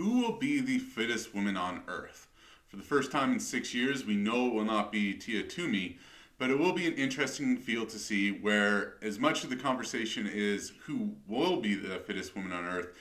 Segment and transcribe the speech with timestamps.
[0.00, 2.26] who will be the fittest woman on earth?
[2.68, 5.98] For the first time in six years, we know it will not be Tia Toomey,
[6.38, 10.26] but it will be an interesting field to see where, as much of the conversation
[10.26, 12.96] is who will be the fittest woman on earth,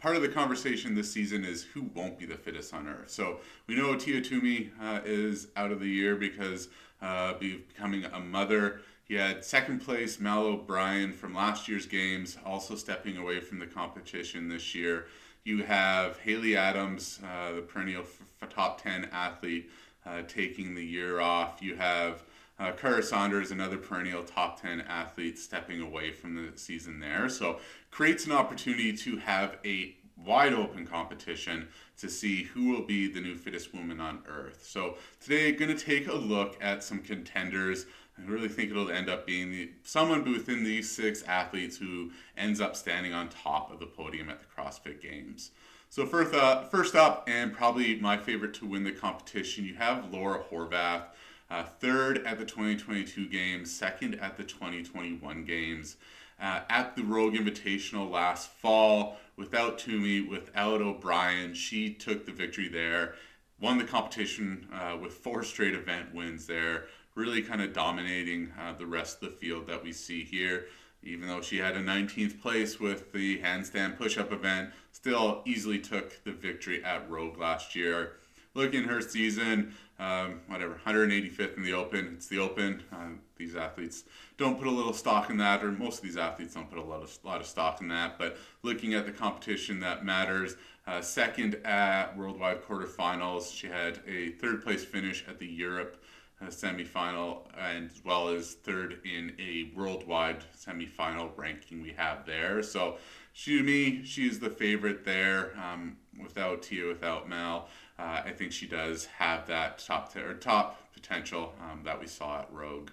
[0.00, 3.10] part of the conversation this season is who won't be the fittest on earth.
[3.10, 3.38] So
[3.68, 6.70] we know Tia Toomey uh, is out of the year because
[7.00, 8.80] uh, becoming a mother.
[9.04, 13.66] He had second place Mal O'Brien from last year's games, also stepping away from the
[13.66, 15.06] competition this year.
[15.44, 19.70] You have Haley Adams, uh, the perennial f- top 10 athlete,
[20.06, 21.60] uh, taking the year off.
[21.60, 22.22] You have
[22.60, 27.28] uh, Kara Saunders, another perennial top 10 athlete, stepping away from the season there.
[27.28, 27.58] So
[27.90, 31.66] creates an opportunity to have a wide open competition
[31.98, 34.64] to see who will be the new fittest woman on earth.
[34.64, 37.86] So today, going to take a look at some contenders.
[38.18, 42.60] I really think it'll end up being the, someone within these six athletes who ends
[42.60, 45.50] up standing on top of the podium at the CrossFit Games.
[45.88, 50.12] So first up, first up, and probably my favorite to win the competition, you have
[50.12, 51.04] Laura Horvath,
[51.50, 55.96] uh, third at the 2022 Games, second at the 2021 Games.
[56.40, 62.68] Uh, at the Rogue Invitational last fall, without Toomey, without O'Brien, she took the victory
[62.68, 63.14] there,
[63.60, 68.72] won the competition uh, with four straight event wins there really kind of dominating uh,
[68.74, 70.66] the rest of the field that we see here.
[71.04, 75.78] Even though she had a 19th place with the handstand push up event, still easily
[75.78, 78.12] took the victory at Rogue last year.
[78.54, 82.12] Looking at her season, um, whatever, 185th in the Open.
[82.14, 82.82] It's the Open.
[82.92, 84.04] Uh, these athletes
[84.36, 86.82] don't put a little stock in that, or most of these athletes don't put a
[86.82, 88.18] lot of lot of stock in that.
[88.18, 90.56] But looking at the competition that matters,
[90.86, 96.02] uh, second at worldwide quarterfinals, she had a third place finish at the Europe
[96.48, 102.62] semifinal, and as well as third in a worldwide semifinal ranking we have there.
[102.62, 102.96] So,
[103.32, 105.52] she to me, she's the favorite there.
[105.56, 107.68] Um, without Tia, without Mal,
[107.98, 112.06] uh, I think she does have that top t- or top potential um, that we
[112.06, 112.90] saw at Rogue.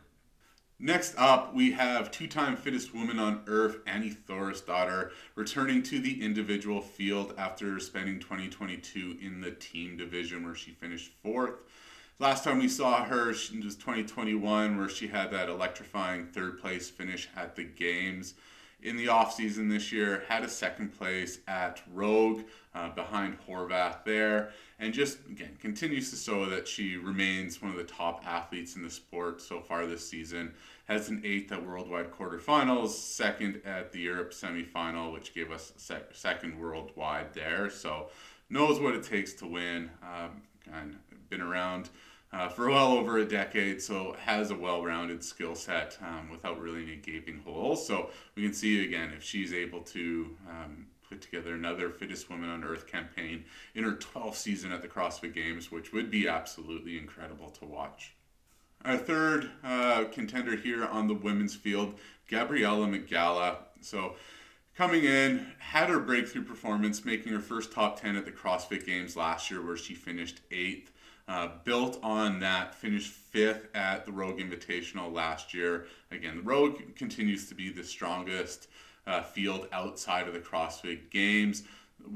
[0.82, 6.80] Next up, we have two-time fittest woman on earth, Annie Thorisdottir, returning to the individual
[6.80, 11.56] field after spending 2022 in the team division where she finished fourth.
[12.22, 16.90] Last time we saw her she was 2021, where she had that electrifying third place
[16.90, 18.34] finish at the games.
[18.84, 22.42] In the off season this year, had a second place at Rogue
[22.76, 27.78] uh, behind Horvath there, and just again continues to show that she remains one of
[27.78, 30.54] the top athletes in the sport so far this season.
[30.90, 36.14] Has an eighth at worldwide quarterfinals, second at the Europe semifinal, which gave us sec-
[36.14, 37.70] second worldwide there.
[37.70, 38.10] So
[38.50, 39.90] knows what it takes to win.
[40.04, 40.42] Um,
[40.74, 40.98] and
[41.30, 41.90] been around
[42.32, 46.84] uh, for well over a decade, so has a well-rounded skill set um, without really
[46.84, 47.86] any gaping holes.
[47.86, 52.50] So we can see again if she's able to um, put together another fittest woman
[52.50, 56.98] on earth campaign in her 12th season at the CrossFit Games, which would be absolutely
[56.98, 58.14] incredible to watch.
[58.86, 61.96] Our third uh, contender here on the women's field,
[62.30, 63.58] Gabriela Migala.
[63.82, 64.16] So
[64.78, 69.18] coming in, had her breakthrough performance, making her first top 10 at the CrossFit Games
[69.18, 70.92] last year, where she finished eighth.
[71.30, 75.86] Uh, built on that, finished fifth at the Rogue Invitational last year.
[76.10, 78.68] Again, the Rogue continues to be the strongest
[79.06, 81.64] uh, field outside of the CrossFit Games.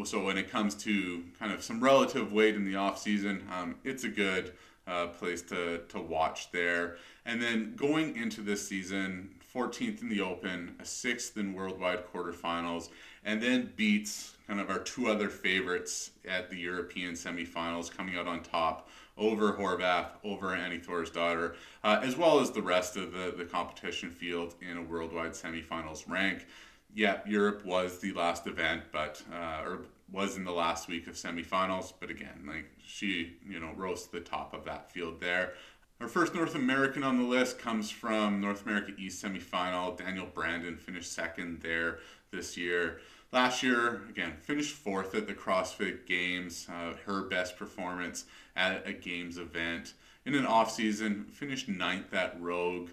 [0.03, 3.75] So when it comes to kind of some relative weight in the off season, um,
[3.83, 4.53] it's a good
[4.87, 6.97] uh, place to, to watch there.
[7.23, 12.89] And then going into this season, 14th in the Open, a sixth in worldwide quarterfinals,
[13.23, 18.27] and then beats kind of our two other favorites at the European semifinals, coming out
[18.27, 23.33] on top over Horvath, over Annie Thorisdottir, uh, as well as the rest of the,
[23.37, 26.47] the competition field in a worldwide semifinals rank.
[26.95, 29.79] Yeah, Europe was the last event, but uh, or
[30.11, 31.93] was in the last week of semifinals.
[31.99, 35.53] But again, like she, you know, rose to the top of that field there.
[36.03, 39.97] Our first North American on the list comes from North America East semifinal.
[39.97, 41.99] Danielle Brandon finished second there
[42.29, 42.99] this year.
[43.31, 48.25] Last year, again, finished fourth at the CrossFit Games, uh, her best performance
[48.57, 49.93] at a Games event.
[50.25, 52.89] In an off season, finished ninth at Rogue.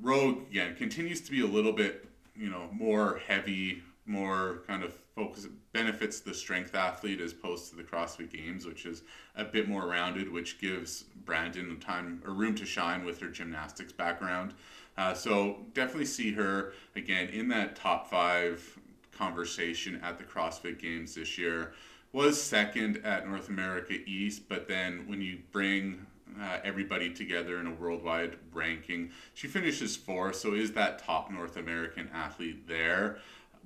[0.00, 4.94] Rogue, again, continues to be a little bit, you know, more heavy, more kind of
[5.14, 9.02] focus, benefits the strength athlete as opposed to the CrossFit Games, which is
[9.34, 13.92] a bit more rounded, which gives Brandon time or room to shine with her gymnastics
[13.92, 14.54] background.
[14.96, 18.78] Uh, so definitely see her again in that top five
[19.12, 21.72] conversation at the CrossFit Games this year.
[22.12, 26.06] Was second at North America East, but then when you bring
[26.40, 31.56] uh, everybody together in a worldwide ranking, she finishes fourth, so is that top North
[31.56, 33.18] American athlete there.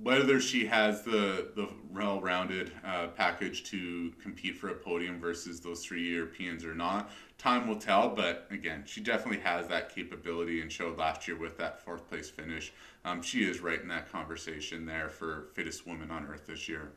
[0.02, 5.84] Whether she has the the well-rounded uh, package to compete for a podium versus those
[5.84, 8.08] three Europeans or not, time will tell.
[8.08, 12.30] But again, she definitely has that capability and showed last year with that fourth place
[12.30, 12.72] finish.
[13.04, 16.92] Um, she is right in that conversation there for fittest woman on earth this year.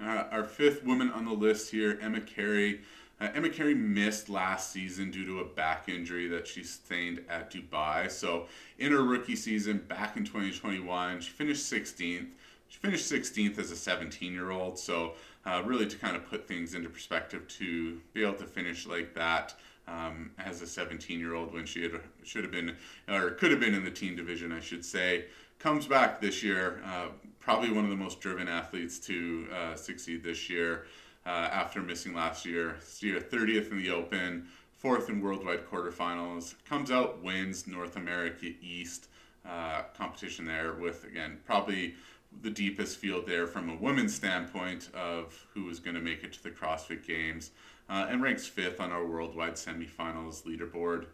[0.00, 2.80] Uh, our fifth woman on the list here, Emma Cary.
[3.20, 7.50] Uh, Emma Cary missed last season due to a back injury that she sustained at
[7.50, 8.10] Dubai.
[8.10, 8.46] So,
[8.78, 12.26] in her rookie season back in 2021, she finished 16th.
[12.68, 14.78] She finished 16th as a 17 year old.
[14.78, 15.12] So,
[15.46, 19.14] uh, really to kind of put things into perspective, to be able to finish like
[19.14, 19.54] that
[19.86, 21.92] um, as a 17 year old when she had,
[22.24, 22.74] should have been,
[23.08, 25.26] or could have been in the teen division, I should say,
[25.60, 26.82] comes back this year.
[26.84, 27.08] Uh,
[27.38, 30.86] probably one of the most driven athletes to uh, succeed this year
[31.26, 32.76] uh, after missing last year.
[33.00, 36.54] year 30th in the Open, fourth in worldwide quarterfinals.
[36.68, 39.08] Comes out, wins North America East
[39.48, 41.94] uh, competition there with, again, probably
[42.42, 46.32] the deepest field there from a women's standpoint of who is going to make it
[46.32, 47.52] to the CrossFit Games,
[47.88, 51.06] uh, and ranks fifth on our worldwide semifinals leaderboard.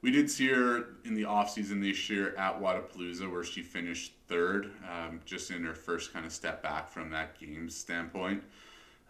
[0.00, 4.70] We did see her in the offseason this year at Wodapalooza, where she finished third,
[4.88, 8.44] um, just in her first kind of step back from that games standpoint.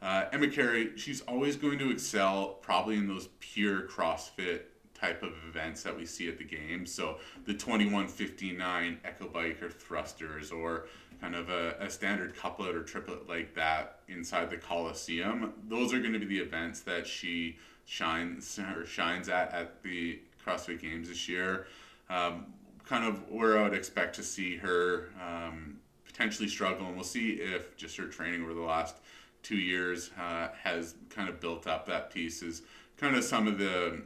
[0.01, 4.63] Uh, Emma Cary, she's always going to excel probably in those pure CrossFit
[4.95, 6.93] type of events that we see at the games.
[6.93, 10.87] So the 2159 Echo Bike or thrusters or
[11.21, 15.53] kind of a, a standard couplet or triplet like that inside the Coliseum.
[15.69, 20.21] Those are going to be the events that she shines or shines at at the
[20.45, 21.67] CrossFit Games this year.
[22.09, 22.47] Um,
[22.85, 27.33] kind of where I would expect to see her um, potentially struggle, and we'll see
[27.33, 28.97] if just her training over the last
[29.49, 32.63] two years uh, has kind of built up that piece is
[32.99, 34.03] kind of some of the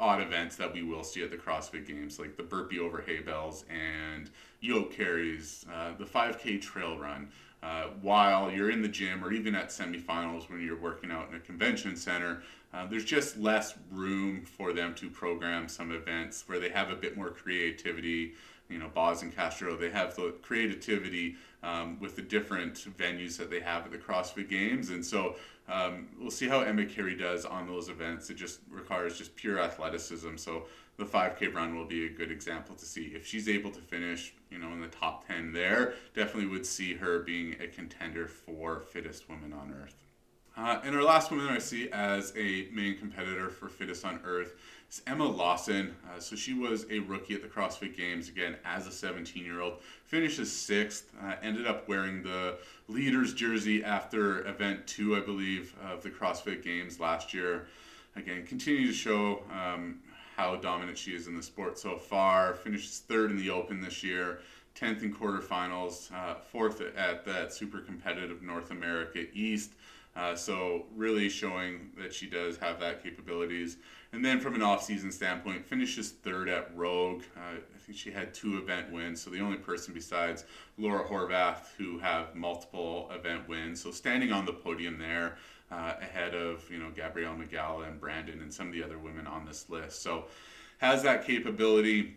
[0.00, 3.20] odd events that we will see at the CrossFit Games, like the burpee over hay
[3.20, 4.30] bales and
[4.60, 7.28] yoke carries, uh, the 5K trail run.
[7.62, 11.36] Uh, while you're in the gym or even at semifinals when you're working out in
[11.36, 12.42] a convention center,
[12.74, 16.96] uh, there's just less room for them to program some events where they have a
[16.96, 18.34] bit more creativity.
[18.68, 23.50] You know, Boz and Castro, they have the creativity um, with the different venues that
[23.50, 24.90] they have at the CrossFit Games.
[24.90, 25.36] And so
[25.68, 28.30] um, we'll see how Emma Cary does on those events.
[28.30, 30.36] It just requires just pure athleticism.
[30.36, 30.66] So
[30.96, 33.12] the 5K run will be a good example to see.
[33.14, 36.94] If she's able to finish, you know, in the top 10 there, definitely would see
[36.94, 40.04] her being a contender for fittest woman on earth.
[40.56, 44.54] Uh, and our last woman I see as a main competitor for fittest on earth
[44.88, 45.96] is Emma Lawson.
[46.06, 49.60] Uh, so she was a rookie at the CrossFit Games again as a 17 year
[49.60, 49.80] old.
[50.04, 51.10] Finishes sixth.
[51.20, 52.56] Uh, ended up wearing the
[52.86, 57.66] leaders jersey after event two, I believe, of the CrossFit Games last year.
[58.14, 59.98] Again, continue to show um,
[60.36, 62.54] how dominant she is in the sport so far.
[62.54, 64.38] Finishes third in the Open this year.
[64.76, 69.72] 10th in quarterfinals, uh, fourth at that super competitive North America East.
[70.16, 73.78] Uh, so really showing that she does have that capabilities.
[74.12, 77.22] And then from an off-season standpoint, finishes third at Rogue.
[77.36, 80.44] Uh, I think she had two event wins, so the only person besides
[80.78, 83.82] Laura Horvath who have multiple event wins.
[83.82, 85.36] So standing on the podium there
[85.70, 89.26] uh, ahead of you know Gabriela Migala and Brandon and some of the other women
[89.26, 90.02] on this list.
[90.02, 90.26] So
[90.78, 92.16] has that capability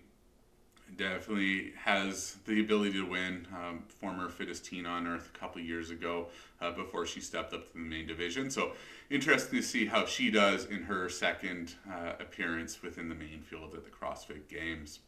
[0.95, 3.47] definitely has the ability to win.
[3.53, 6.27] Um, former fittest teen on earth a couple years ago
[6.61, 8.49] uh, before she stepped up to the main division.
[8.49, 8.73] So
[9.09, 13.73] interesting to see how she does in her second uh, appearance within the main field
[13.73, 14.99] at the CrossFit Games.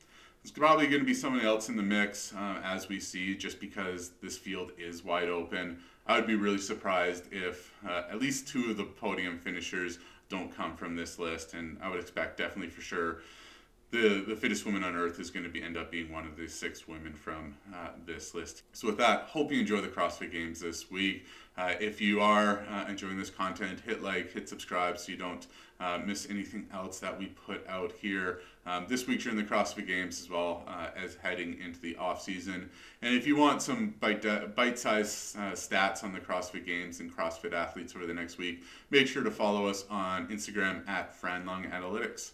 [0.43, 3.59] There's probably going to be someone else in the mix uh, as we see, just
[3.59, 5.79] because this field is wide open.
[6.07, 10.55] I would be really surprised if uh, at least two of the podium finishers don't
[10.55, 13.19] come from this list, and I would expect definitely for sure
[13.91, 16.37] the the fittest woman on earth is going to be end up being one of
[16.37, 18.63] the six women from uh, this list.
[18.73, 21.25] So with that, hope you enjoy the CrossFit Games this week.
[21.57, 25.47] Uh, if you are uh, enjoying this content, hit like, hit subscribe so you don't
[25.81, 28.39] uh, miss anything else that we put out here.
[28.65, 32.21] Um, this week during the CrossFit Games as well uh, as heading into the off
[32.21, 32.69] season.
[33.01, 37.53] And if you want some bite uh, bite-sized stats on the CrossFit Games and CrossFit
[37.53, 42.31] athletes over the next week, make sure to follow us on Instagram at Franlung Analytics.